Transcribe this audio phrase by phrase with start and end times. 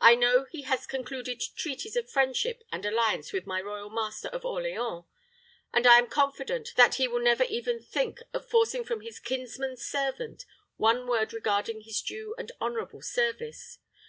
[0.00, 4.44] I know he has concluded treaties of friendship and alliance with my royal master of
[4.44, 5.04] Orleans,
[5.72, 9.84] and I am confident that he will never even think of forcing from his kinsman's
[9.84, 10.44] servant
[10.76, 13.78] one word regarding his due and honorable service.